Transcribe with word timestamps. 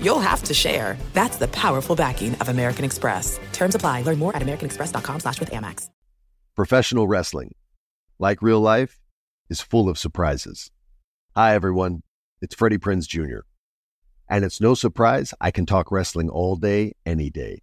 you'll 0.00 0.18
have 0.18 0.42
to 0.44 0.54
share. 0.54 0.96
That's 1.12 1.36
the 1.36 1.48
powerful 1.48 1.94
backing 1.94 2.34
of 2.36 2.48
American 2.48 2.84
Express. 2.84 3.38
Terms 3.52 3.74
apply. 3.74 4.02
Learn 4.02 4.18
more 4.18 4.34
at 4.34 4.42
americanexpress.com 4.42 5.20
slash 5.20 5.40
with 5.40 5.50
Amex. 5.50 5.90
Professional 6.56 7.06
wrestling, 7.06 7.54
like 8.18 8.40
real 8.40 8.60
life, 8.60 8.98
is 9.50 9.60
full 9.60 9.90
of 9.90 9.98
surprises. 9.98 10.70
Hi, 11.36 11.54
everyone. 11.54 12.02
It's 12.40 12.54
Freddie 12.54 12.78
Prinz 12.78 13.06
Jr. 13.06 13.40
And 14.26 14.42
it's 14.42 14.58
no 14.58 14.72
surprise 14.72 15.34
I 15.38 15.50
can 15.50 15.66
talk 15.66 15.92
wrestling 15.92 16.30
all 16.30 16.56
day, 16.56 16.94
any 17.04 17.28
day. 17.28 17.60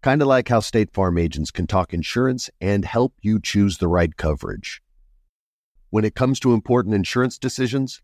Kind 0.00 0.22
of 0.22 0.28
like 0.28 0.48
how 0.48 0.60
State 0.60 0.94
Farm 0.94 1.18
agents 1.18 1.50
can 1.50 1.66
talk 1.66 1.92
insurance 1.92 2.48
and 2.58 2.86
help 2.86 3.12
you 3.20 3.38
choose 3.38 3.76
the 3.76 3.86
right 3.86 4.16
coverage. 4.16 4.80
When 5.90 6.06
it 6.06 6.14
comes 6.14 6.40
to 6.40 6.54
important 6.54 6.94
insurance 6.94 7.36
decisions, 7.36 8.00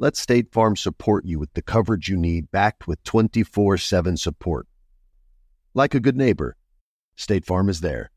let 0.00 0.16
State 0.16 0.50
Farm 0.50 0.76
support 0.76 1.26
you 1.26 1.38
with 1.38 1.52
the 1.52 1.60
coverage 1.60 2.08
you 2.08 2.16
need 2.16 2.50
backed 2.50 2.88
with 2.88 3.04
24 3.04 3.76
7 3.76 4.16
support. 4.16 4.66
Like 5.74 5.94
a 5.94 6.00
good 6.00 6.16
neighbor, 6.16 6.56
State 7.16 7.44
Farm 7.44 7.68
is 7.68 7.82
there. 7.82 8.10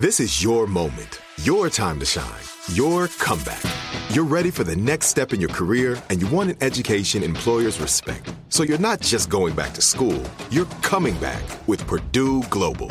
This 0.00 0.18
is 0.18 0.42
your 0.42 0.66
moment, 0.66 1.20
your 1.42 1.70
time 1.70 2.00
to 2.00 2.06
shine, 2.06 2.42
your 2.72 3.06
comeback. 3.06 3.62
You're 4.10 4.24
ready 4.24 4.50
for 4.50 4.64
the 4.64 4.74
next 4.74 5.06
step 5.06 5.32
in 5.32 5.40
your 5.40 5.50
career 5.50 6.02
and 6.10 6.20
you 6.20 6.26
want 6.26 6.50
an 6.50 6.56
education 6.60 7.22
employers 7.22 7.80
respect. 7.80 8.34
So 8.48 8.64
you're 8.64 8.78
not 8.78 9.00
just 9.00 9.30
going 9.30 9.54
back 9.54 9.72
to 9.74 9.82
school, 9.82 10.20
you're 10.50 10.66
coming 10.82 11.16
back 11.18 11.44
with 11.68 11.86
Purdue 11.86 12.42
Global. 12.44 12.90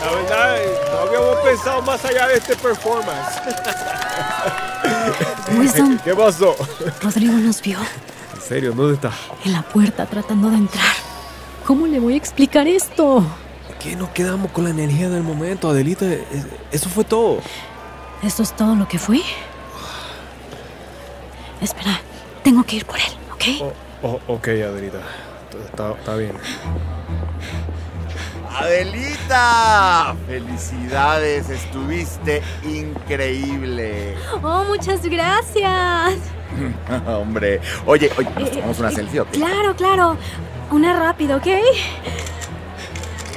La 0.00 0.10
verdad, 0.12 0.56
no 0.92 0.98
habíamos 0.98 1.36
pensado 1.44 1.82
más 1.82 2.04
allá 2.04 2.28
de 2.28 2.36
este 2.36 2.54
performance. 2.56 3.40
Wisdom, 5.58 5.98
¿Qué 5.98 6.14
pasó? 6.14 6.54
Rodrigo 7.02 7.32
nos 7.34 7.60
vio 7.62 7.78
¿En 8.34 8.40
serio? 8.40 8.72
¿Dónde 8.72 8.94
está? 8.94 9.10
en 9.44 9.52
la 9.52 9.62
puerta 9.62 10.06
tratando 10.06 10.50
de 10.50 10.56
entrar. 10.56 10.94
¿Cómo 11.66 11.86
le 11.86 11.98
voy 12.00 12.14
a 12.14 12.16
explicar 12.16 12.66
esto? 12.66 13.24
¿Qué 13.80 13.96
nos 13.96 14.10
quedamos 14.10 14.50
con 14.52 14.64
la 14.64 14.70
energía 14.70 15.08
del 15.08 15.22
momento, 15.22 15.70
Adelita? 15.70 16.04
Es- 16.06 16.22
Eso 16.72 16.88
fue 16.90 17.04
todo. 17.04 17.38
¿Esto 18.22 18.42
es 18.42 18.52
todo 18.54 18.74
lo 18.74 18.86
que 18.88 18.98
fue? 18.98 19.20
Espera, 21.60 22.00
tengo 22.42 22.64
que 22.64 22.76
ir 22.76 22.84
por 22.86 22.96
él, 22.98 23.12
¿ok? 23.32 23.44
Oh, 24.02 24.20
ok, 24.34 24.48
Adelita. 24.48 24.98
Está, 25.66 25.92
está 25.92 26.16
bien. 26.16 26.32
Adelita, 28.54 30.14
felicidades, 30.28 31.50
estuviste 31.50 32.40
increíble. 32.64 34.14
Oh, 34.42 34.64
muchas 34.64 35.04
gracias. 35.06 36.14
Hombre, 37.06 37.60
oye, 37.84 38.10
oye, 38.16 38.28
¿nos 38.38 38.48
Eh, 38.48 38.52
tomamos 38.52 38.78
una 38.78 38.90
eh, 38.90 38.94
selfie? 38.94 39.24
Claro, 39.32 39.74
claro. 39.74 40.16
Una 40.70 40.98
rápida, 40.98 41.36
¿ok? 41.36 41.46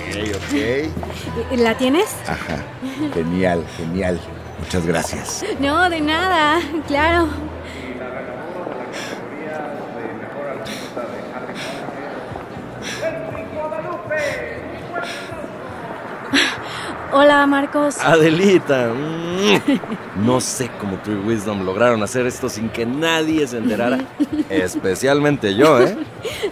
Ok, 0.09 0.35
ok. 0.35 1.57
¿La 1.57 1.75
tienes? 1.75 2.15
Ajá, 2.27 2.63
genial, 3.13 3.65
genial. 3.75 4.19
Muchas 4.59 4.85
gracias. 4.85 5.45
No, 5.59 5.89
de 5.89 5.99
nada, 6.01 6.59
claro. 6.87 7.27
Hola, 17.19 17.47
Marcos. 17.47 17.97
Adelita. 18.03 18.93
mm. 18.93 20.25
No 20.25 20.39
sé 20.39 20.69
cómo 20.79 20.97
tú 20.97 21.11
y 21.11 21.15
Wisdom 21.15 21.63
lograron 21.65 22.03
hacer 22.03 22.27
esto 22.27 22.47
sin 22.47 22.69
que 22.69 22.85
nadie 22.85 23.47
se 23.47 23.57
enterara. 23.57 23.97
Especialmente 24.49 25.55
yo, 25.55 25.79
¿eh? 25.81 25.97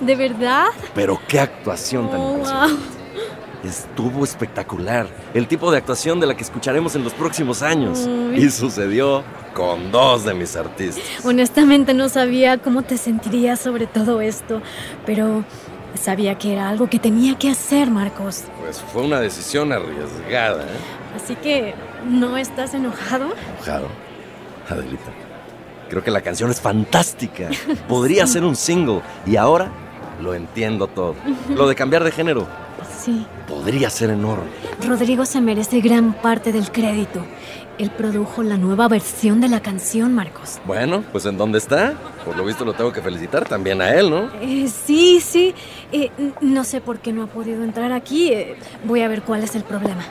¿De 0.02 0.16
verdad? 0.16 0.66
Pero 0.96 1.20
qué 1.28 1.40
actuación 1.40 2.10
tan 2.10 2.20
Oh, 2.20 2.32
impresionante. 2.38 2.74
wow. 2.74 3.70
Estuvo 3.70 4.24
espectacular. 4.24 5.08
El 5.34 5.48
tipo 5.48 5.72
de 5.72 5.78
actuación 5.78 6.20
de 6.20 6.28
la 6.28 6.36
que 6.36 6.44
escucharemos 6.44 6.96
en 6.96 7.04
los 7.04 7.14
próximos 7.14 7.62
años. 7.62 8.00
Uy. 8.08 8.36
Y 8.44 8.50
sucedió 8.52 9.24
con 9.56 9.92
dos 9.92 10.24
de 10.26 10.34
mis 10.34 10.56
artistas. 10.56 11.04
Honestamente 11.24 11.94
no 11.94 12.10
sabía 12.10 12.58
cómo 12.60 12.82
te 12.82 12.98
sentirías 12.98 13.60
sobre 13.60 13.88
todo 13.88 14.22
esto, 14.22 14.62
pero 15.06 15.44
sabía 15.98 16.38
que 16.38 16.54
era 16.54 16.70
algo 16.70 16.90
que 16.90 17.00
tenía 17.00 17.38
que 17.38 17.50
hacer, 17.50 17.90
Marcos. 17.90 18.44
Pues 18.62 18.82
fue 18.94 19.04
una 19.04 19.20
decisión 19.20 19.72
arriesgada, 19.72 20.64
¿eh? 20.64 21.16
Así 21.16 21.36
que, 21.36 21.74
¿no 22.08 22.38
estás 22.38 22.74
enojado? 22.74 23.34
Enojado. 23.58 23.88
Adelita. 24.70 25.12
Creo 25.90 26.04
que 26.04 26.12
la 26.12 26.22
canción 26.22 26.50
es 26.52 26.60
fantástica. 26.60 27.50
Podría 27.88 28.26
ser 28.28 28.44
un 28.44 28.56
single. 28.56 29.02
Y 29.26 29.36
ahora 29.36 29.72
lo 30.22 30.34
entiendo 30.34 30.88
todo. 30.88 31.16
Lo 31.50 31.68
de 31.68 31.76
cambiar 31.76 32.04
de 32.04 32.12
género 32.12 32.48
Sí. 33.00 33.26
podría 33.48 33.90
ser 33.90 34.10
enorme. 34.10 34.46
Rodrigo 34.86 35.26
se 35.26 35.40
merece 35.42 35.80
gran 35.82 36.14
parte 36.14 36.52
del 36.52 36.72
crédito. 36.72 37.24
Él 37.78 37.92
produjo 37.92 38.42
la 38.42 38.56
nueva 38.56 38.88
versión 38.88 39.42
de 39.42 39.50
la 39.50 39.60
canción, 39.60 40.14
Marcos. 40.14 40.60
Bueno, 40.66 41.04
pues 41.12 41.26
¿en 41.26 41.38
dónde 41.38 41.58
está? 41.58 41.94
Por 42.24 42.38
lo 42.38 42.46
visto 42.46 42.64
lo 42.64 42.74
tengo 42.74 42.94
que 42.94 43.02
felicitar 43.02 43.46
también 43.46 43.82
a 43.82 43.94
él, 43.94 44.10
¿no? 44.10 44.30
Eh, 44.42 44.70
sí, 44.70 45.20
sí. 45.20 45.54
Eh, 45.92 46.10
no 46.40 46.64
sé 46.64 46.80
por 46.80 47.00
qué 47.00 47.12
no 47.12 47.24
ha 47.24 47.28
podido 47.28 47.64
entrar 47.64 47.92
aquí. 47.92 48.32
Eh, 48.32 48.56
voy 48.86 49.02
a 49.02 49.10
ver 49.10 49.24
cuál 49.24 49.44
es 49.44 49.56
el 49.56 49.64
problema. 49.64 50.04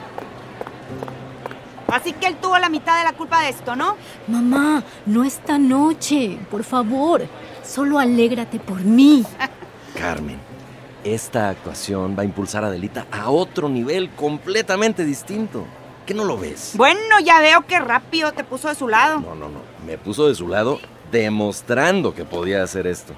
Así 1.87 2.13
que 2.13 2.27
él 2.27 2.35
tuvo 2.35 2.59
la 2.59 2.69
mitad 2.69 2.99
de 2.99 3.03
la 3.03 3.13
culpa 3.13 3.41
de 3.41 3.49
esto, 3.49 3.75
¿no? 3.75 3.95
Mamá, 4.27 4.83
no 5.07 5.23
esta 5.23 5.57
noche. 5.57 6.37
Por 6.51 6.63
favor, 6.63 7.23
solo 7.63 7.97
alégrate 7.97 8.59
por 8.59 8.81
mí. 8.81 9.23
Carmen, 9.99 10.37
esta 11.03 11.49
actuación 11.49 12.15
va 12.17 12.21
a 12.21 12.25
impulsar 12.25 12.63
a 12.63 12.67
Adelita 12.67 13.07
a 13.11 13.31
otro 13.31 13.69
nivel 13.69 14.11
completamente 14.11 15.03
distinto. 15.03 15.65
¿Qué 16.05 16.13
no 16.13 16.23
lo 16.23 16.37
ves? 16.37 16.73
Bueno, 16.75 17.19
ya 17.23 17.39
veo 17.39 17.65
que 17.65 17.79
rápido 17.79 18.31
te 18.31 18.43
puso 18.43 18.67
de 18.69 18.75
su 18.75 18.87
lado. 18.87 19.19
No, 19.21 19.33
no, 19.33 19.49
no. 19.49 19.59
Me 19.87 19.97
puso 19.97 20.27
de 20.27 20.35
su 20.35 20.47
lado 20.47 20.79
demostrando 21.11 22.13
que 22.13 22.25
podía 22.25 22.61
hacer 22.61 22.85
esto. 22.85 23.13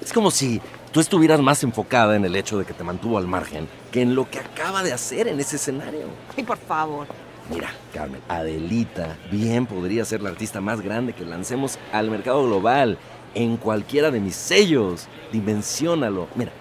Es 0.00 0.12
como 0.12 0.30
si 0.30 0.60
tú 0.92 1.00
estuvieras 1.00 1.40
más 1.40 1.64
enfocada 1.64 2.14
en 2.14 2.24
el 2.24 2.36
hecho 2.36 2.56
de 2.58 2.64
que 2.64 2.74
te 2.74 2.84
mantuvo 2.84 3.18
al 3.18 3.26
margen 3.26 3.68
que 3.90 4.02
en 4.02 4.14
lo 4.14 4.30
que 4.30 4.38
acaba 4.38 4.82
de 4.82 4.92
hacer 4.92 5.26
en 5.26 5.40
ese 5.40 5.56
escenario. 5.56 6.06
Ay, 6.36 6.44
por 6.44 6.58
favor. 6.58 7.06
Mira, 7.50 7.70
Carmen, 7.92 8.20
Adelita 8.28 9.16
bien 9.30 9.66
podría 9.66 10.04
ser 10.04 10.22
la 10.22 10.28
artista 10.28 10.60
más 10.60 10.80
grande 10.80 11.14
que 11.14 11.24
lancemos 11.24 11.78
al 11.92 12.10
mercado 12.10 12.44
global 12.44 12.98
en 13.34 13.56
cualquiera 13.56 14.10
de 14.10 14.20
mis 14.20 14.36
sellos. 14.36 15.08
Dimensiónalo. 15.32 16.28
Mira, 16.34 16.52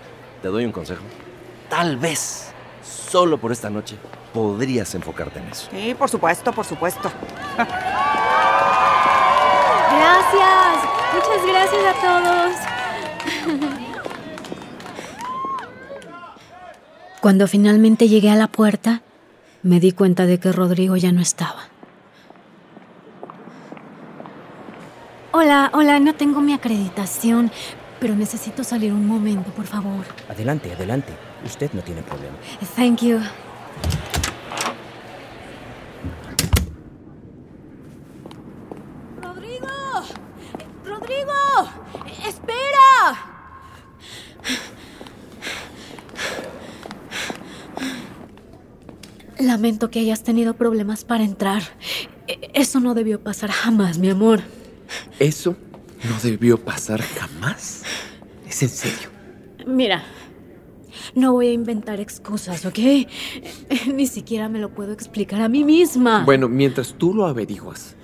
te 0.42 0.48
doy 0.48 0.66
un 0.66 0.72
consejo. 0.72 1.04
Tal 1.70 1.98
vez, 1.98 2.47
solo 2.84 3.38
por 3.38 3.52
esta 3.52 3.70
noche, 3.70 3.98
podrías 4.34 4.94
enfocarte 4.96 5.40
en 5.40 5.48
eso. 5.48 5.70
Sí, 5.72 5.96
por 5.98 6.10
supuesto, 6.10 6.52
por 6.52 6.66
supuesto. 6.66 7.12
Gracias. 9.98 10.78
Muchas 11.14 11.46
gracias 11.48 11.84
a 11.86 11.94
todos. 12.02 12.52
Cuando 17.22 17.48
finalmente 17.48 18.08
llegué 18.08 18.30
a 18.30 18.36
la 18.36 18.48
puerta, 18.48 19.02
me 19.64 19.80
di 19.80 19.92
cuenta 19.92 20.26
de 20.26 20.40
que 20.40 20.52
Rodrigo 20.52 20.96
ya 20.98 21.12
no 21.12 21.22
estaba. 21.22 21.64
Hola, 25.32 25.72
hola, 25.74 26.00
no 26.00 26.16
tengo 26.16 26.42
mi 26.42 26.54
acreditación, 26.54 27.52
pero 28.00 28.16
necesito 28.16 28.64
salir 28.64 28.92
un 28.94 29.08
momento, 29.08 29.50
por 29.52 29.66
favor. 29.66 30.06
Adelante, 30.30 30.72
adelante. 30.74 31.14
Usted 31.46 31.72
no 31.74 31.82
tiene 31.82 32.02
problema. 32.04 32.36
Thank 32.76 33.02
you. 33.02 33.20
¡Rodrigo! 40.86 41.70
¡Espera! 42.28 43.34
Lamento 49.40 49.90
que 49.92 50.00
hayas 50.00 50.24
tenido 50.24 50.56
problemas 50.56 51.04
para 51.04 51.24
entrar. 51.24 51.62
E- 52.28 52.50
Eso 52.54 52.80
no 52.80 52.94
debió 52.96 53.22
pasar 53.22 53.52
jamás, 53.52 53.98
mi 54.00 54.10
amor. 54.10 54.42
¿Eso 55.20 55.56
no 56.04 56.20
debió 56.22 56.58
pasar 56.64 57.02
jamás? 57.02 57.84
¿Es 58.48 58.64
en 58.64 58.70
serio? 58.70 59.10
Mira, 59.66 60.04
no 61.16 61.34
voy 61.34 61.48
a 61.48 61.54
inventar 61.54 62.00
excusas, 62.00 62.66
¿ok? 62.66 62.80
Ni 63.94 64.08
siquiera 64.08 64.50
me 64.50 64.60
lo 64.60 64.70
puedo 64.74 64.94
explicar 64.94 65.42
a 65.42 65.50
mí 65.50 65.64
misma. 65.64 66.24
Bueno, 66.26 66.48
mientras 66.48 66.94
tú 66.98 67.14
lo 67.14 67.26
averiguas, 67.26 67.96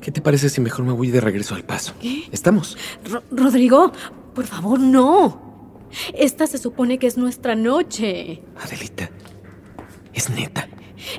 ¿qué 0.00 0.10
te 0.12 0.20
parece 0.20 0.48
si 0.50 0.60
mejor 0.60 0.84
me 0.84 0.92
voy 0.92 1.10
de 1.10 1.20
regreso 1.20 1.54
al 1.54 1.64
paso? 1.64 1.94
¿Qué? 2.00 2.24
¿Estamos? 2.32 2.76
Ro- 3.10 3.22
Rodrigo, 3.30 3.92
por 4.34 4.46
favor, 4.46 4.78
no. 4.78 5.44
Esta 6.14 6.46
se 6.46 6.58
supone 6.58 6.98
que 6.98 7.06
es 7.06 7.16
nuestra 7.16 7.54
noche. 7.54 8.42
Adelita, 8.60 9.08
es 10.12 10.28
neta. 10.30 10.68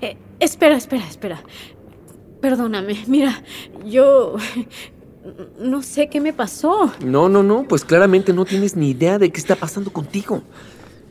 Eh, 0.02 0.18
espera, 0.40 0.76
espera, 0.76 1.08
espera. 1.08 1.42
Perdóname, 2.42 3.04
mira, 3.08 3.44
yo 3.86 4.36
no 5.60 5.84
sé 5.84 6.10
qué 6.10 6.22
me 6.22 6.34
pasó. 6.34 6.92
No, 7.04 7.30
no, 7.30 7.44
no, 7.44 7.68
pues 7.68 7.84
claramente 7.84 8.34
no 8.34 8.46
tienes 8.46 8.76
ni 8.76 8.90
idea 8.92 9.20
de 9.20 9.32
qué 9.32 9.40
está 9.40 9.56
pasando 9.56 9.92
contigo. 9.92 10.44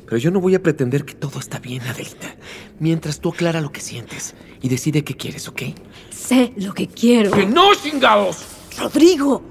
Pero 0.07 0.19
yo 0.19 0.31
no 0.31 0.41
voy 0.41 0.55
a 0.55 0.63
pretender 0.63 1.05
que 1.05 1.15
todo 1.15 1.41
está 1.41 1.59
bien, 1.59 1.83
Adelita. 1.83 2.37
Mientras 2.79 3.21
tú 3.21 3.31
aclara 3.31 3.61
lo 3.61 3.73
que 3.73 3.81
sientes 3.81 4.35
y 4.63 4.69
decide 4.69 5.03
qué 5.03 5.17
quieres, 5.17 5.49
¿ok? 5.49 5.63
Sé 6.11 6.53
lo 6.57 6.75
que 6.75 6.87
quiero. 6.87 7.33
¡Que 7.33 7.45
no, 7.45 7.75
chingados! 7.75 8.39
Rodrigo, 8.79 9.43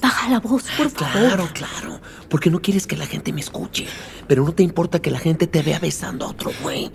baja 0.00 0.28
la 0.28 0.38
voz, 0.38 0.64
por 0.76 0.90
favor. 0.90 1.12
Claro, 1.12 1.48
claro. 1.52 2.00
Porque 2.28 2.50
no 2.50 2.60
quieres 2.60 2.86
que 2.86 2.96
la 2.96 3.06
gente 3.06 3.32
me 3.32 3.40
escuche. 3.40 3.86
Pero 4.28 4.44
no 4.44 4.52
te 4.52 4.62
importa 4.62 5.00
que 5.00 5.10
la 5.10 5.18
gente 5.18 5.48
te 5.48 5.62
vea 5.62 5.80
besando 5.80 6.26
a 6.26 6.28
otro 6.28 6.52
güey. 6.62 6.92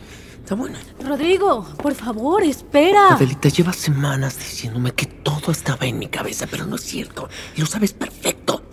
Está. 0.52 1.08
Rodrigo, 1.08 1.64
por 1.78 1.96
favor, 1.96 2.44
espera. 2.44 3.14
Adelita, 3.16 3.48
llevas 3.48 3.78
semanas 3.78 4.38
diciéndome 4.38 4.92
que 4.92 5.06
todo 5.06 5.52
estaba 5.52 5.86
en 5.86 5.98
mi 5.98 6.08
cabeza, 6.08 6.46
pero 6.46 6.66
no 6.66 6.76
es 6.76 6.82
cierto. 6.82 7.30
Y 7.56 7.62
lo 7.62 7.68
sabes 7.68 7.94
perfecto. 7.94 8.64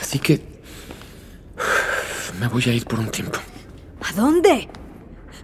Así 0.00 0.18
que... 0.18 0.60
Me 2.38 2.48
voy 2.48 2.62
a 2.66 2.72
ir 2.72 2.84
por 2.84 2.98
un 2.98 3.10
tiempo. 3.10 3.38
¿A 4.02 4.12
dónde? 4.12 4.68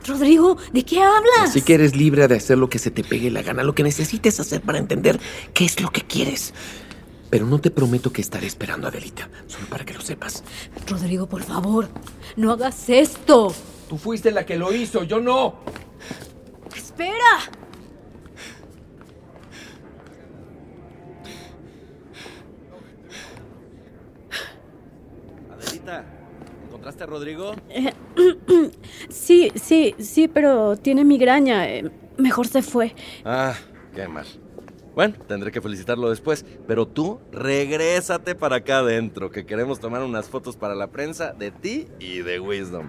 Rodrigo, 0.07 0.57
¿de 0.73 0.85
qué 0.85 1.03
hablas? 1.03 1.51
Así 1.51 1.63
que 1.63 1.75
eres 1.75 1.97
libre 1.97 2.29
de 2.29 2.37
hacer 2.37 2.59
lo 2.59 2.69
que 2.69 2.79
se 2.79 2.91
te 2.91 3.03
pegue 3.03 3.31
la 3.31 3.43
gana, 3.43 3.65
lo 3.65 3.75
que 3.75 3.83
necesites 3.83 4.39
hacer 4.39 4.61
para 4.61 4.79
entender 4.79 5.19
qué 5.53 5.65
es 5.65 5.81
lo 5.81 5.91
que 5.91 6.03
quieres. 6.03 6.53
Pero 7.31 7.47
no 7.47 7.61
te 7.61 7.71
prometo 7.71 8.13
que 8.13 8.21
estaré 8.21 8.47
esperando 8.47 8.87
a 8.87 8.91
Adelita, 8.91 9.29
solo 9.47 9.67
para 9.67 9.85
que 9.85 9.95
lo 9.95 10.01
sepas. 10.01 10.45
Rodrigo, 10.89 11.27
por 11.27 11.43
favor, 11.43 11.89
no 12.37 12.53
hagas 12.53 12.89
esto. 12.89 13.53
Tú 13.89 13.97
fuiste 13.99 14.31
la 14.33 14.45
que 14.45 14.57
lo 14.57 14.73
hizo, 14.73 15.05
yo 15.05 15.21
no. 15.21 15.57
Espera. 16.75 17.15
Adelita, 25.53 26.05
¿encontraste 26.65 27.05
a 27.05 27.07
Rodrigo? 27.07 27.55
Eh, 27.69 27.93
sí, 29.09 29.53
sí, 29.55 29.95
sí, 29.99 30.29
pero 30.29 30.77
tiene 30.77 31.05
migraña. 31.05 31.69
eh, 31.69 31.91
Mejor 32.19 32.47
se 32.47 32.63
fue. 32.63 32.95
Ah, 33.25 33.55
qué 33.95 34.09
mal. 34.09 34.27
Bueno, 34.95 35.15
tendré 35.29 35.53
que 35.53 35.61
felicitarlo 35.61 36.09
después, 36.09 36.47
pero 36.67 36.87
tú 36.89 37.21
regrésate 37.31 38.35
para 38.35 38.57
acá 38.57 38.79
adentro, 38.79 39.31
que 39.31 39.45
queremos 39.45 39.79
tomar 39.79 40.03
unas 40.03 40.31
fotos 40.31 40.57
para 40.57 40.75
la 40.75 40.87
prensa 40.87 41.33
de 41.35 41.51
ti 41.51 41.87
y 42.01 42.21
de 42.23 42.41
Wisdom. 42.41 42.89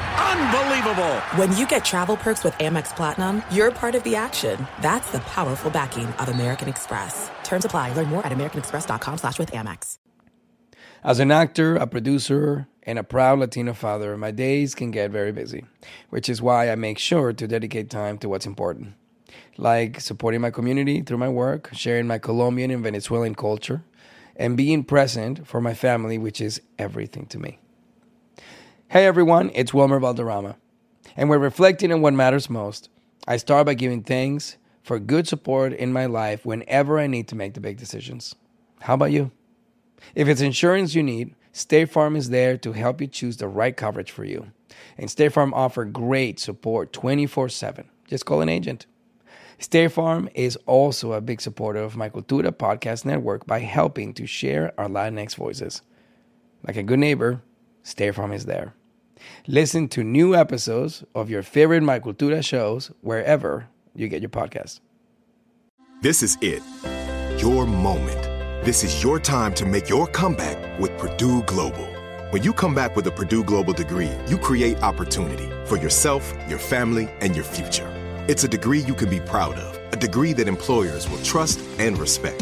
Unbelievable! 0.21 1.19
When 1.35 1.55
you 1.57 1.65
get 1.65 1.83
travel 1.83 2.15
perks 2.15 2.43
with 2.43 2.53
Amex 2.55 2.95
Platinum, 2.95 3.41
you're 3.51 3.71
part 3.71 3.95
of 3.95 4.03
the 4.03 4.15
action. 4.15 4.67
That's 4.81 5.09
the 5.11 5.19
powerful 5.21 5.71
backing 5.71 6.07
of 6.07 6.29
American 6.29 6.69
Express. 6.69 7.31
Terms 7.43 7.65
apply. 7.65 7.93
Learn 7.93 8.07
more 8.07 8.25
at 8.25 8.31
americanexpress.com 8.31 9.17
slash 9.17 9.39
with 9.39 9.51
Amex. 9.51 9.97
As 11.03 11.19
an 11.19 11.31
actor, 11.31 11.75
a 11.75 11.87
producer, 11.87 12.67
and 12.83 12.99
a 12.99 13.03
proud 13.03 13.39
Latino 13.39 13.73
father, 13.73 14.15
my 14.17 14.29
days 14.29 14.75
can 14.75 14.91
get 14.91 15.09
very 15.09 15.31
busy, 15.31 15.65
which 16.09 16.29
is 16.29 16.41
why 16.43 16.69
I 16.69 16.75
make 16.75 16.99
sure 16.99 17.33
to 17.33 17.47
dedicate 17.47 17.89
time 17.89 18.19
to 18.19 18.29
what's 18.29 18.45
important, 18.45 18.93
like 19.57 19.99
supporting 19.99 20.41
my 20.41 20.51
community 20.51 21.01
through 21.01 21.17
my 21.17 21.29
work, 21.29 21.69
sharing 21.73 22.05
my 22.05 22.19
Colombian 22.19 22.69
and 22.69 22.83
Venezuelan 22.83 23.33
culture, 23.33 23.83
and 24.35 24.55
being 24.55 24.83
present 24.83 25.47
for 25.47 25.59
my 25.59 25.73
family, 25.73 26.17
which 26.19 26.39
is 26.39 26.61
everything 26.77 27.25
to 27.27 27.39
me. 27.39 27.57
Hey 28.91 29.05
everyone, 29.05 29.51
it's 29.53 29.73
Wilmer 29.73 30.01
Valderrama, 30.01 30.57
and 31.15 31.29
we're 31.29 31.37
reflecting 31.37 31.93
on 31.93 32.01
what 32.01 32.13
matters 32.13 32.49
most. 32.49 32.89
I 33.25 33.37
start 33.37 33.65
by 33.65 33.73
giving 33.73 34.03
thanks 34.03 34.57
for 34.83 34.99
good 34.99 35.29
support 35.29 35.71
in 35.71 35.93
my 35.93 36.07
life 36.07 36.45
whenever 36.45 36.99
I 36.99 37.07
need 37.07 37.29
to 37.29 37.37
make 37.37 37.53
the 37.53 37.61
big 37.61 37.77
decisions. 37.77 38.35
How 38.81 38.95
about 38.95 39.13
you? 39.13 39.31
If 40.13 40.27
it's 40.27 40.41
insurance 40.41 40.93
you 40.93 41.03
need, 41.03 41.35
State 41.53 41.89
Farm 41.89 42.17
is 42.17 42.31
there 42.31 42.57
to 42.57 42.73
help 42.73 42.99
you 42.99 43.07
choose 43.07 43.37
the 43.37 43.47
right 43.47 43.77
coverage 43.77 44.11
for 44.11 44.25
you. 44.25 44.47
And 44.97 45.09
State 45.09 45.31
Farm 45.31 45.53
offer 45.53 45.85
great 45.85 46.37
support 46.37 46.91
24/7. 46.91 47.85
Just 48.09 48.25
call 48.25 48.41
an 48.41 48.49
agent. 48.49 48.87
State 49.57 49.93
Farm 49.93 50.27
is 50.35 50.57
also 50.65 51.13
a 51.13 51.21
big 51.21 51.39
supporter 51.39 51.79
of 51.79 51.95
my 51.95 52.09
Cultura 52.09 52.51
podcast 52.51 53.05
network 53.05 53.47
by 53.47 53.59
helping 53.59 54.13
to 54.15 54.27
share 54.27 54.73
our 54.77 54.89
Latinx 54.89 55.37
voices. 55.37 55.81
Like 56.67 56.75
a 56.75 56.83
good 56.83 56.99
neighbor, 56.99 57.41
State 57.83 58.15
Farm 58.15 58.33
is 58.33 58.47
there. 58.47 58.73
Listen 59.47 59.87
to 59.89 60.03
new 60.03 60.35
episodes 60.35 61.03
of 61.15 61.29
your 61.29 61.43
favorite 61.43 61.83
My 61.83 61.99
Cultura 61.99 62.43
shows 62.43 62.91
wherever 63.01 63.67
you 63.95 64.07
get 64.07 64.21
your 64.21 64.29
podcasts. 64.29 64.79
This 66.01 66.23
is 66.23 66.37
it. 66.41 66.63
Your 67.39 67.65
moment. 67.65 68.23
This 68.65 68.83
is 68.83 69.03
your 69.03 69.19
time 69.19 69.53
to 69.55 69.65
make 69.65 69.89
your 69.89 70.07
comeback 70.07 70.79
with 70.79 70.97
Purdue 70.97 71.43
Global. 71.43 71.87
When 72.31 72.43
you 72.43 72.53
come 72.53 72.73
back 72.73 72.95
with 72.95 73.07
a 73.07 73.11
Purdue 73.11 73.43
Global 73.43 73.73
degree, 73.73 74.11
you 74.27 74.37
create 74.37 74.81
opportunity 74.83 75.49
for 75.65 75.77
yourself, 75.77 76.33
your 76.47 76.59
family, 76.59 77.09
and 77.19 77.35
your 77.35 77.43
future. 77.43 77.89
It's 78.27 78.43
a 78.43 78.47
degree 78.47 78.79
you 78.79 78.93
can 78.93 79.09
be 79.09 79.19
proud 79.19 79.55
of, 79.55 79.93
a 79.93 79.97
degree 79.97 80.33
that 80.33 80.47
employers 80.47 81.09
will 81.09 81.21
trust 81.23 81.59
and 81.79 81.97
respect. 81.97 82.41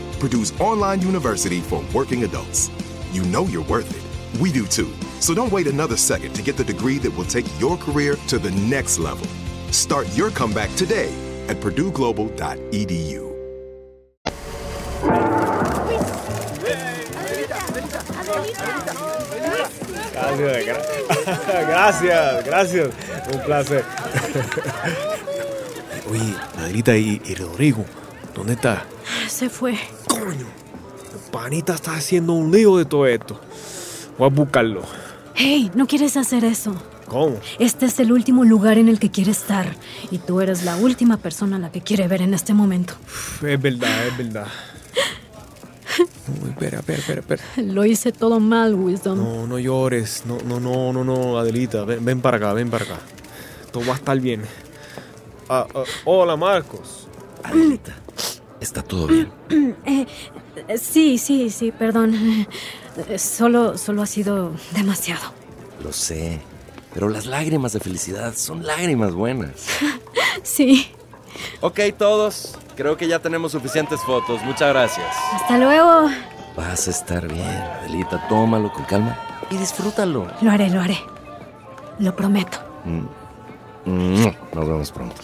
Purdue's 0.21 0.53
online 0.61 1.01
university 1.01 1.61
for 1.61 1.83
working 1.95 2.23
adults. 2.25 2.69
You 3.11 3.23
know 3.23 3.45
you're 3.47 3.63
worth 3.65 3.89
it. 3.89 4.39
We 4.39 4.51
do 4.51 4.67
too. 4.67 4.93
So 5.19 5.33
don't 5.33 5.51
wait 5.51 5.65
another 5.65 5.97
second 5.97 6.33
to 6.35 6.43
get 6.43 6.57
the 6.57 6.63
degree 6.63 6.99
that 6.99 7.09
will 7.17 7.25
take 7.25 7.45
your 7.59 7.75
career 7.75 8.15
to 8.27 8.37
the 8.37 8.51
next 8.51 8.99
level. 8.99 9.25
Start 9.71 10.07
your 10.15 10.29
comeback 10.29 10.69
today 10.75 11.11
at 11.49 11.57
purdueglobal.edu. 11.57 13.31
Gracias, 20.13 20.65
gra- 20.65 21.65
gracias, 21.67 22.45
gracias. 22.45 22.89
Un 23.33 23.41
placer. 23.43 23.83
Oye, 26.09 26.35
Adelita 26.57 26.95
y, 26.97 27.21
y 27.25 27.35
Rodrigo, 27.35 27.85
¿dónde 28.35 28.53
está? 28.53 28.85
Se 29.27 29.49
fue. 29.49 29.77
Coño, 30.23 30.45
el 31.13 31.31
panita 31.31 31.73
está 31.73 31.95
haciendo 31.95 32.33
un 32.33 32.51
lío 32.51 32.77
de 32.77 32.85
todo 32.85 33.07
esto. 33.07 33.41
Voy 34.19 34.27
a 34.27 34.29
buscarlo. 34.29 34.83
Hey, 35.33 35.71
no 35.73 35.87
quieres 35.87 36.15
hacer 36.15 36.45
eso. 36.45 36.75
¿Cómo? 37.07 37.39
Este 37.57 37.87
es 37.87 37.99
el 37.99 38.11
último 38.11 38.45
lugar 38.45 38.77
en 38.77 38.87
el 38.87 38.99
que 38.99 39.09
quiere 39.09 39.31
estar. 39.31 39.75
Y 40.11 40.19
tú 40.19 40.39
eres 40.39 40.63
la 40.63 40.75
última 40.77 41.17
persona 41.17 41.55
a 41.55 41.59
la 41.59 41.71
que 41.71 41.81
quiere 41.81 42.07
ver 42.07 42.21
en 42.21 42.35
este 42.35 42.53
momento. 42.53 42.93
Es 43.41 43.59
verdad, 43.59 44.07
es 44.07 44.17
verdad. 44.17 44.47
Uy, 46.43 46.51
espera, 46.51 46.79
espera, 46.79 46.99
espera, 46.99 47.19
espera. 47.21 47.43
Lo 47.57 47.83
hice 47.83 48.11
todo 48.11 48.39
mal, 48.39 48.75
Wisdom. 48.75 49.17
No, 49.17 49.47
no 49.47 49.57
llores. 49.57 50.23
No, 50.27 50.37
no, 50.45 50.59
no, 50.59 50.93
no, 50.93 51.03
no, 51.03 51.39
Adelita. 51.39 51.83
Ven, 51.83 52.05
ven 52.05 52.21
para 52.21 52.37
acá, 52.37 52.53
ven 52.53 52.69
para 52.69 52.85
acá. 52.85 52.99
Todo 53.71 53.87
va 53.87 53.93
a 53.93 53.97
estar 53.97 54.19
bien. 54.19 54.43
Ah, 55.49 55.65
ah, 55.73 55.83
hola, 56.05 56.35
Marcos. 56.37 57.07
Adelita, 57.43 57.95
está 58.61 58.81
todo 58.81 59.07
bien. 59.07 59.31
Eh, 59.85 60.05
eh, 60.67 60.77
sí, 60.77 61.17
sí, 61.17 61.49
sí, 61.49 61.71
perdón. 61.71 62.47
Solo, 63.17 63.77
solo 63.77 64.01
ha 64.01 64.05
sido 64.05 64.53
demasiado. 64.73 65.21
Lo 65.83 65.91
sé. 65.91 66.39
Pero 66.93 67.09
las 67.09 67.25
lágrimas 67.25 67.73
de 67.73 67.79
felicidad 67.79 68.33
son 68.35 68.65
lágrimas 68.65 69.13
buenas. 69.13 69.67
Sí. 70.43 70.89
Ok, 71.59 71.79
todos. 71.97 72.57
Creo 72.75 72.95
que 72.95 73.07
ya 73.07 73.19
tenemos 73.19 73.51
suficientes 73.51 73.99
fotos. 74.01 74.41
Muchas 74.43 74.69
gracias. 74.69 75.13
Hasta 75.33 75.57
luego. 75.57 76.09
Vas 76.55 76.87
a 76.87 76.91
estar 76.91 77.27
bien, 77.27 77.45
Adelita. 77.45 78.27
Tómalo 78.29 78.71
con 78.71 78.85
calma 78.85 79.17
y 79.51 79.57
disfrútalo. 79.57 80.27
Lo 80.41 80.51
haré, 80.51 80.69
lo 80.69 80.81
haré. 80.81 80.97
Lo 81.99 82.15
prometo. 82.15 82.57
Mm. 82.85 83.05
Mm. 83.85 84.35
Nos 84.53 84.67
vemos 84.67 84.91
pronto. 84.91 85.15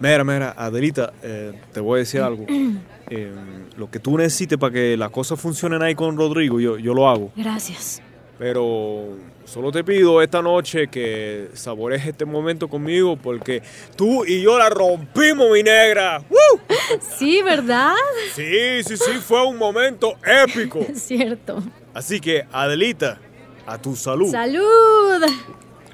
Mira, 0.00 0.24
mira, 0.24 0.54
Adelita, 0.56 1.12
eh, 1.22 1.52
te 1.72 1.80
voy 1.80 1.98
a 1.98 2.00
decir 2.00 2.20
algo. 2.20 2.46
Eh, 3.12 3.34
lo 3.76 3.90
que 3.90 3.98
tú 3.98 4.16
necesites 4.16 4.56
para 4.56 4.72
que 4.72 4.96
las 4.96 5.10
cosas 5.10 5.40
funcionen 5.40 5.82
ahí 5.82 5.96
con 5.96 6.16
Rodrigo, 6.16 6.60
yo, 6.60 6.78
yo 6.78 6.94
lo 6.94 7.08
hago. 7.08 7.32
Gracias. 7.34 8.00
Pero 8.38 9.18
solo 9.44 9.72
te 9.72 9.82
pido 9.82 10.22
esta 10.22 10.40
noche 10.40 10.86
que 10.86 11.48
sabores 11.54 12.06
este 12.06 12.24
momento 12.24 12.68
conmigo 12.68 13.16
porque 13.16 13.64
tú 13.96 14.24
y 14.24 14.42
yo 14.42 14.56
la 14.56 14.70
rompimos, 14.70 15.50
mi 15.50 15.64
negra. 15.64 16.22
¡Woo! 16.30 16.60
Sí, 17.18 17.42
¿verdad? 17.42 17.94
Sí, 18.32 18.84
sí, 18.84 18.96
sí, 18.96 19.12
fue 19.20 19.44
un 19.44 19.58
momento 19.58 20.14
épico. 20.24 20.78
Es 20.88 21.02
cierto. 21.02 21.60
Así 21.92 22.20
que, 22.20 22.46
Adelita, 22.52 23.18
a 23.66 23.76
tu 23.76 23.96
salud. 23.96 24.30
¡Salud! 24.30 25.24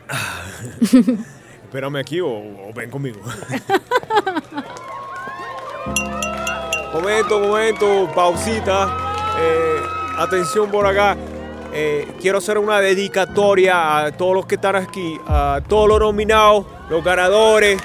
Espérame 1.76 1.98
aquí 1.98 2.22
o, 2.22 2.28
o 2.28 2.72
ven 2.74 2.90
conmigo. 2.90 3.20
momento, 6.94 7.38
momento, 7.38 8.10
pausita. 8.14 8.96
Eh, 9.38 9.82
atención 10.16 10.70
por 10.70 10.86
acá. 10.86 11.18
Eh, 11.74 12.14
quiero 12.18 12.38
hacer 12.38 12.56
una 12.56 12.80
dedicatoria 12.80 14.06
a 14.06 14.12
todos 14.12 14.34
los 14.34 14.46
que 14.46 14.54
están 14.54 14.76
aquí, 14.76 15.20
a 15.26 15.60
todos 15.68 15.90
los 15.90 16.00
nominados, 16.00 16.64
los 16.88 17.04
ganadores. 17.04 17.78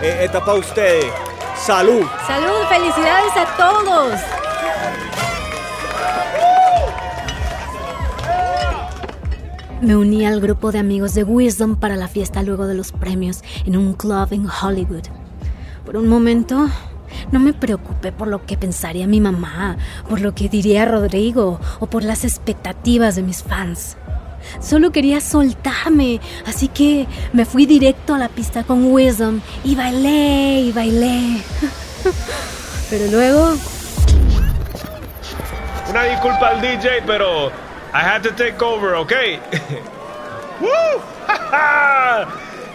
Eh, 0.00 0.20
esta 0.22 0.38
es 0.38 0.44
para 0.44 0.58
ustedes. 0.58 1.12
Salud. 1.58 2.06
¡Salud! 2.26 2.64
¡Felicidades 2.70 3.36
a 3.36 3.54
todos! 3.58 4.18
Me 9.82 9.94
uní 9.94 10.24
al 10.24 10.40
grupo 10.40 10.72
de 10.72 10.78
amigos 10.78 11.14
de 11.14 11.22
Wisdom 11.22 11.76
para 11.76 11.96
la 11.96 12.08
fiesta 12.08 12.42
luego 12.42 12.66
de 12.66 12.74
los 12.74 12.92
premios 12.92 13.42
en 13.66 13.76
un 13.76 13.92
club 13.92 14.28
en 14.30 14.46
Hollywood. 14.48 15.04
Por 15.84 15.96
un 15.98 16.08
momento, 16.08 16.68
no 17.30 17.40
me 17.40 17.52
preocupé 17.52 18.10
por 18.10 18.28
lo 18.28 18.46
que 18.46 18.56
pensaría 18.56 19.06
mi 19.06 19.20
mamá, 19.20 19.76
por 20.08 20.20
lo 20.20 20.34
que 20.34 20.48
diría 20.48 20.86
Rodrigo 20.86 21.60
o 21.78 21.86
por 21.86 22.04
las 22.04 22.24
expectativas 22.24 23.16
de 23.16 23.22
mis 23.22 23.42
fans. 23.42 23.98
Solo 24.60 24.92
quería 24.92 25.20
soltarme, 25.20 26.20
así 26.46 26.68
que 26.68 27.06
me 27.34 27.44
fui 27.44 27.66
directo 27.66 28.14
a 28.14 28.18
la 28.18 28.28
pista 28.28 28.64
con 28.64 28.90
Wisdom 28.90 29.40
y 29.62 29.74
bailé 29.74 30.60
y 30.60 30.72
bailé. 30.72 31.42
Pero 32.90 33.10
luego 33.10 33.56
Una 35.90 36.02
disculpa 36.04 36.48
al 36.48 36.60
DJ, 36.60 37.02
pero 37.04 37.50
I 37.96 38.00
had 38.00 38.22
to 38.24 38.32
take 38.32 38.60
over, 38.60 38.94
¿ok? 38.94 39.10
¡Woo! 40.60 40.68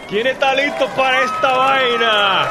¿Quién 0.08 0.26
está 0.26 0.52
listo 0.52 0.88
para 0.96 1.22
esta 1.22 1.56
vaina? 1.58 2.48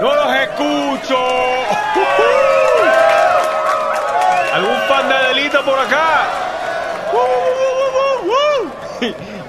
¡No 0.00 0.14
los 0.14 0.32
escucho! 0.32 1.18
¿Algún 4.54 4.76
fan 4.86 5.08
de 5.08 5.14
Adelita 5.14 5.62
por 5.62 5.76
acá? 5.80 6.22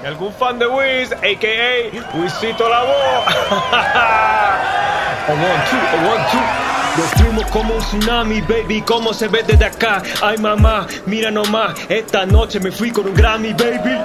¿Y 0.02 0.04
algún 0.04 0.34
fan 0.34 0.58
de 0.58 0.66
Wiz, 0.66 1.12
a.k.a. 1.12 2.18
Wizito 2.18 2.68
la 2.68 2.82
voz? 2.82 3.26
One, 5.28 5.38
two, 5.70 5.78
one, 6.10 6.24
two. 6.32 6.73
Nos 6.96 7.10
fuimos 7.20 7.44
como 7.50 7.74
un 7.74 7.80
tsunami, 7.80 8.40
baby, 8.42 8.80
cómo 8.82 9.12
se 9.12 9.26
ve 9.26 9.42
desde 9.42 9.64
acá. 9.64 10.00
Ay, 10.22 10.38
mamá, 10.38 10.86
mira 11.06 11.30
nomás, 11.30 11.74
esta 11.88 12.24
noche 12.24 12.60
me 12.60 12.70
fui 12.70 12.92
con 12.92 13.06
un 13.06 13.14
Grammy, 13.14 13.52
baby. 13.52 13.98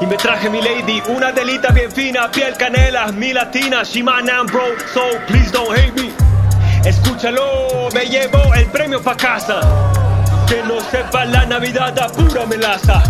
Y 0.00 0.06
me 0.06 0.16
traje 0.16 0.50
mi 0.50 0.60
lady, 0.60 1.00
una 1.08 1.30
delita 1.30 1.70
bien 1.70 1.90
fina, 1.92 2.28
piel 2.30 2.56
canela, 2.56 3.12
mi 3.12 3.32
latina, 3.32 3.84
she 3.84 4.02
my 4.02 4.22
name, 4.22 4.46
bro, 4.46 4.76
so 4.92 5.02
please 5.28 5.52
don't 5.52 5.70
hate 5.76 5.94
me. 5.94 6.10
Escúchalo, 6.84 7.88
me 7.94 8.06
llevo 8.06 8.52
el 8.54 8.66
premio 8.66 9.00
pa' 9.00 9.16
casa. 9.16 9.60
Que 10.48 10.62
no 10.64 10.80
sepa 10.80 11.24
la 11.26 11.46
Navidad 11.46 11.96
a 11.98 12.08
pura 12.08 12.44
melaza. 12.46 13.02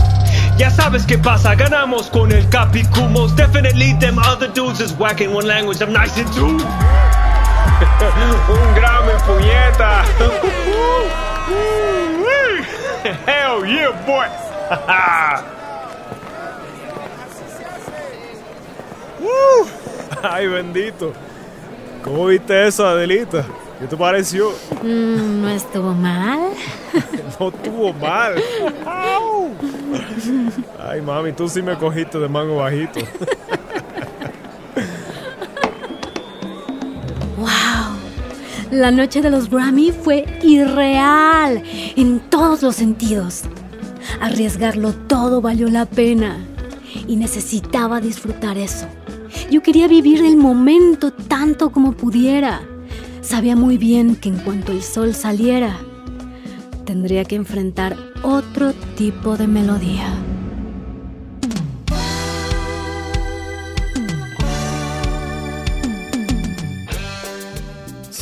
Ya 0.58 0.70
sabes 0.70 1.06
qué 1.06 1.16
pasa, 1.18 1.54
ganamos 1.54 2.08
con 2.10 2.32
el 2.32 2.48
Capicumos. 2.50 3.34
Definitely 3.34 3.94
them 3.98 4.18
other 4.18 4.48
dudes 4.48 4.80
is 4.80 4.92
whack 4.98 5.20
in 5.20 5.32
one 5.32 5.46
language, 5.46 5.80
I'm 5.80 5.92
nice 5.92 6.16
in 6.18 6.26
two. 6.32 6.58
Un 8.48 8.74
Grammy, 8.74 9.12
puñeta. 9.26 10.02
Hell 13.26 13.64
yeah, 13.66 13.90
boy. 14.06 14.26
Ay, 20.22 20.46
bendito. 20.48 21.12
¿Cómo 22.02 22.26
viste 22.26 22.66
eso, 22.66 22.86
Adelita? 22.86 23.44
¿Qué 23.78 23.86
te 23.86 23.96
pareció? 23.96 24.50
mm, 24.82 25.42
no 25.42 25.48
estuvo 25.50 25.92
mal. 25.92 26.40
No 27.38 27.48
estuvo 27.48 27.92
mal. 27.92 28.42
Ay, 30.80 31.00
mami, 31.02 31.32
tú 31.32 31.48
sí 31.48 31.60
me 31.62 31.76
cogiste 31.76 32.18
de 32.18 32.28
mango 32.28 32.56
bajito. 32.56 33.00
La 38.76 38.90
noche 38.90 39.22
de 39.22 39.30
los 39.30 39.48
Grammy 39.48 39.90
fue 39.90 40.26
irreal 40.42 41.62
en 41.96 42.20
todos 42.28 42.60
los 42.60 42.76
sentidos. 42.76 43.44
Arriesgarlo 44.20 44.92
todo 44.92 45.40
valió 45.40 45.70
la 45.70 45.86
pena 45.86 46.36
y 47.08 47.16
necesitaba 47.16 48.02
disfrutar 48.02 48.58
eso. 48.58 48.86
Yo 49.50 49.62
quería 49.62 49.88
vivir 49.88 50.22
el 50.22 50.36
momento 50.36 51.10
tanto 51.10 51.72
como 51.72 51.92
pudiera. 51.92 52.60
Sabía 53.22 53.56
muy 53.56 53.78
bien 53.78 54.14
que 54.14 54.28
en 54.28 54.40
cuanto 54.40 54.72
el 54.72 54.82
sol 54.82 55.14
saliera, 55.14 55.78
tendría 56.84 57.24
que 57.24 57.36
enfrentar 57.36 57.96
otro 58.22 58.74
tipo 58.94 59.38
de 59.38 59.46
melodía. 59.46 60.12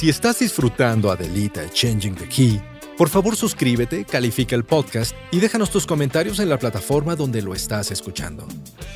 Si 0.04 0.10
estás 0.10 0.38
disfrutando 0.38 1.10
Adelita 1.10 1.66
Changing 1.70 2.14
the 2.14 2.28
Key, 2.28 2.60
por 2.98 3.08
favor 3.08 3.36
suscríbete, 3.36 4.04
califica 4.04 4.54
el 4.54 4.62
podcast 4.62 5.16
y 5.30 5.40
déjanos 5.40 5.70
tus 5.70 5.86
comentarios 5.86 6.40
en 6.40 6.50
la 6.50 6.58
plataforma 6.58 7.16
donde 7.16 7.40
lo 7.40 7.54
estás 7.54 7.90
escuchando. 7.90 8.46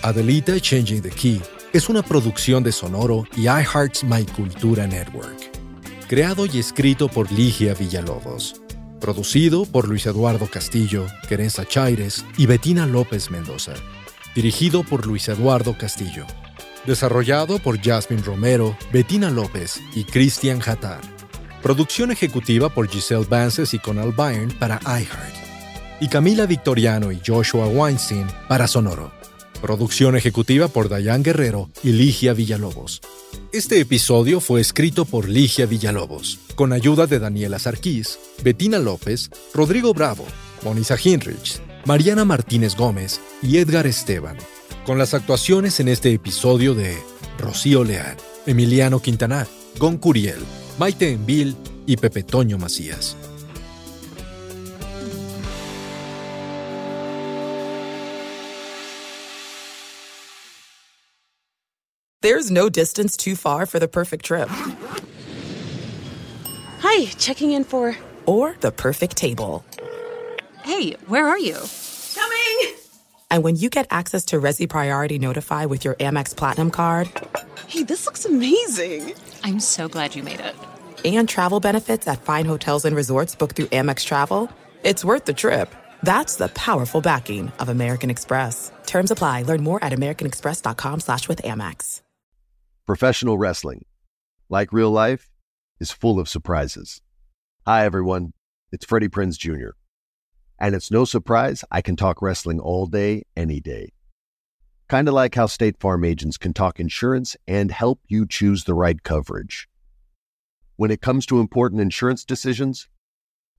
Adelita 0.03 0.61
Changing 0.61 1.01
the 1.01 1.09
Key 1.09 1.41
es 1.73 1.89
una 1.89 2.03
producción 2.03 2.63
de 2.63 2.73
Sonoro 2.73 3.25
y 3.35 3.45
iHeart's 3.45 4.05
My 4.05 4.27
Cultura 4.27 4.87
Network. 4.87 5.51
Creado 6.09 6.45
y 6.45 6.59
escrito 6.59 7.09
por 7.09 7.33
Ligia 7.33 7.73
Villalobos. 7.73 8.61
Producido 9.01 9.65
por 9.65 9.89
Luis 9.89 10.05
Eduardo 10.05 10.47
Castillo, 10.47 11.07
Querenza 11.27 11.65
Chaires 11.65 12.23
y 12.37 12.45
Betina 12.45 12.85
López 12.85 13.31
Mendoza. 13.31 13.73
Dirigido 14.35 14.83
por 14.83 15.07
Luis 15.07 15.27
Eduardo 15.31 15.75
Castillo. 15.79 16.27
Desarrollado 16.87 17.59
por 17.59 17.81
Jasmine 17.81 18.23
Romero, 18.23 18.77
Bettina 18.93 19.31
López 19.31 19.81
y 19.95 20.05
Christian 20.05 20.61
Hatar. 20.65 21.01
Producción 21.63 22.11
ejecutiva 22.11 22.69
por 22.69 22.89
Giselle 22.89 23.27
Vances 23.29 23.75
y 23.75 23.79
Conal 23.79 24.13
Byrne 24.13 24.55
para 24.59 24.81
iHeart. 24.85 25.35
Y 26.01 26.09
Camila 26.09 26.47
Victoriano 26.47 27.11
y 27.11 27.21
Joshua 27.27 27.67
Weinstein 27.67 28.27
para 28.49 28.69
Sonoro. 28.69 29.13
Producción 29.61 30.17
ejecutiva 30.17 30.69
por 30.69 30.89
Dayan 30.89 31.25
Guerrero 31.25 31.69
y 31.83 31.91
Ligia 31.91 32.33
Villalobos. 32.33 33.01
Este 33.53 33.81
episodio 33.81 34.41
fue 34.41 34.61
escrito 34.61 35.05
por 35.05 35.29
Ligia 35.29 35.67
Villalobos, 35.67 36.39
con 36.55 36.73
ayuda 36.73 37.07
de 37.07 37.19
Daniela 37.19 37.59
Sarquís, 37.59 38.19
Bettina 38.45 38.79
López, 38.79 39.31
Rodrigo 39.53 39.93
Bravo, 39.95 40.25
Monisa 40.63 40.97
Hinrich, 41.03 41.61
Mariana 41.87 42.25
Martínez 42.25 42.77
Gómez 42.77 43.21
y 43.43 43.57
Edgar 43.59 43.87
Esteban, 43.87 44.37
con 44.89 44.97
las 44.97 45.13
actuaciones 45.13 45.81
en 45.81 45.89
este 45.89 46.15
episodio 46.15 46.75
de 46.75 46.97
Rocío 47.37 47.85
Leal, 47.85 48.17
Emiliano 48.47 49.03
Quintanar, 49.03 49.47
Gon 49.79 49.99
Curiel, 49.99 50.43
Maite 50.79 51.13
Envil 51.13 51.55
y 51.85 51.99
Pepe 51.99 52.23
Toño 52.23 52.57
Macías. 52.57 53.15
There's 62.23 62.51
no 62.51 62.71
distance 62.71 63.15
too 63.15 63.37
far 63.37 63.67
for 63.67 63.79
the 63.79 63.89
perfect 63.89 64.25
trip. 64.25 64.49
Hi, 66.81 67.05
checking 67.19 67.53
in 67.53 67.65
for. 67.65 67.95
Or 68.25 68.57
the 68.61 68.73
perfect 68.73 69.19
table. 69.19 69.67
Hey, 70.65 70.97
where 71.09 71.29
are 71.29 71.39
you? 71.39 71.57
Coming! 73.31 73.39
And 73.39 73.45
when 73.45 73.57
you 73.57 73.71
get 73.71 73.87
access 73.91 74.27
to 74.27 74.41
Resi 74.41 74.69
Priority 74.69 75.19
Notify 75.19 75.67
with 75.67 75.85
your 75.85 75.95
Amex 75.95 76.35
Platinum 76.37 76.71
card. 76.71 77.11
Hey, 77.67 77.83
this 77.85 78.07
looks 78.07 78.25
amazing! 78.25 79.15
I'm 79.45 79.61
so 79.61 79.89
glad 79.89 80.15
you 80.15 80.23
made 80.23 80.41
it. 80.41 80.55
And 81.05 81.29
travel 81.29 81.61
benefits 81.61 82.09
at 82.09 82.23
fine 82.23 82.45
hotels 82.45 82.85
and 82.85 82.97
resorts 82.97 83.35
booked 83.37 83.57
through 83.57 83.67
Amex 83.67 84.05
Travel. 84.05 84.51
It's 84.85 85.05
worth 85.05 85.25
the 85.25 85.35
trip. 85.35 85.75
That's 86.03 86.37
the 86.37 86.49
powerful 86.49 87.01
backing 87.01 87.53
of 87.59 87.69
American 87.69 88.11
Express. 88.11 88.73
Terms 88.87 89.11
apply. 89.11 89.43
Learn 89.43 89.63
more 89.63 89.83
at 89.83 89.93
americanexpress.com 89.93 91.01
slash 91.01 91.29
with 91.29 91.43
Amex. 91.43 92.03
Professional 92.87 93.37
wrestling, 93.37 93.85
like 94.49 94.73
real 94.73 94.91
life, 94.91 95.29
is 95.79 95.93
full 95.93 96.19
of 96.19 96.29
surprises. 96.29 97.03
Hi, 97.67 97.85
everyone. 97.85 98.33
It's 98.73 98.87
Freddie 98.87 99.09
Prinz 99.09 99.37
Jr. 99.37 99.78
And 100.59 100.75
it's 100.75 100.91
no 100.91 101.05
surprise 101.05 101.65
I 101.71 101.81
can 101.81 101.97
talk 101.97 102.21
wrestling 102.21 102.61
all 102.61 102.87
day, 102.87 103.25
any 103.37 103.61
day. 103.61 103.93
Kind 104.89 105.07
of 105.07 105.15
like 105.15 105.35
how 105.35 105.47
State 105.47 105.79
Farm 105.79 106.05
agents 106.05 106.37
can 106.37 106.53
talk 106.53 106.81
insurance 106.81 107.37
and 107.47 107.71
help 107.71 108.01
you 108.09 108.27
choose 108.27 108.65
the 108.65 108.75
right 108.75 109.03
coverage. 109.03 109.69
When 110.77 110.91
it 110.91 111.03
comes 111.03 111.27
to 111.27 111.41
important 111.41 111.81
insurance 111.81 112.25
decisions, 112.25 112.89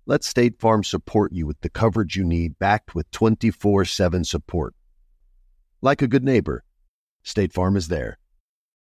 let 0.06 0.24
State 0.24 0.60
Farm 0.60 0.84
support 0.84 1.32
you 1.32 1.46
with 1.46 1.62
the 1.62 1.70
coverage 1.70 2.15
you 2.15 2.24
need 2.24 2.58
backed 2.58 2.96
with 2.96 3.12
24 3.12 3.86
7 3.86 4.24
support. 4.24 4.74
Like 5.82 6.01
a 6.01 6.08
good 6.08 6.24
neighbor, 6.24 6.63
State 7.24 7.53
Farm 7.53 7.77
is 7.77 7.89
there. 7.89 8.18